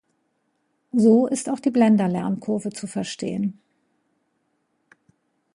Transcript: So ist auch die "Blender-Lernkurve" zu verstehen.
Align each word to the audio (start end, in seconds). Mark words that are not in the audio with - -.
So 0.93 1.27
ist 1.27 1.47
auch 1.47 1.59
die 1.59 1.69
"Blender-Lernkurve" 1.69 2.71
zu 2.71 2.87
verstehen. 2.87 3.61